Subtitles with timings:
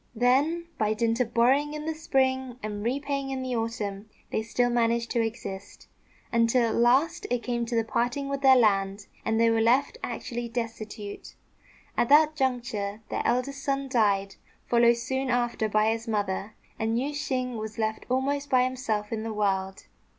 [0.15, 4.71] Then, by dint of borrowing in the spring and repaying in the autumn, they still
[4.71, 5.87] managed to exist,
[6.33, 10.49] until at last it came to parting with their land, and they were left actually
[10.49, 11.35] destitute.
[11.95, 17.11] At that juncture their eldest son died, followed soon after by his mother; and Yüeh
[17.11, 19.85] shêng was left almost by himself in the world.